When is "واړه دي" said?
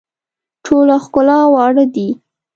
1.53-2.09